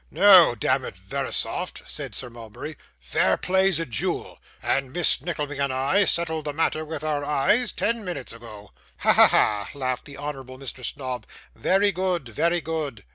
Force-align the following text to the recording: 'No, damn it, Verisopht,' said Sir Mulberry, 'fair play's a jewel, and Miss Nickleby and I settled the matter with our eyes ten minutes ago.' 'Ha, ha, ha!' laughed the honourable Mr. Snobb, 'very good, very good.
'No, 0.09 0.55
damn 0.55 0.83
it, 0.83 0.95
Verisopht,' 0.95 1.87
said 1.87 2.15
Sir 2.15 2.31
Mulberry, 2.31 2.75
'fair 2.99 3.37
play's 3.37 3.79
a 3.79 3.85
jewel, 3.85 4.39
and 4.59 4.91
Miss 4.91 5.21
Nickleby 5.21 5.59
and 5.59 5.71
I 5.71 6.05
settled 6.05 6.45
the 6.45 6.53
matter 6.53 6.83
with 6.83 7.03
our 7.03 7.23
eyes 7.23 7.71
ten 7.71 8.03
minutes 8.03 8.33
ago.' 8.33 8.71
'Ha, 9.01 9.13
ha, 9.13 9.27
ha!' 9.27 9.69
laughed 9.75 10.05
the 10.05 10.17
honourable 10.17 10.57
Mr. 10.57 10.83
Snobb, 10.83 11.27
'very 11.55 11.91
good, 11.91 12.27
very 12.29 12.61
good. 12.61 13.03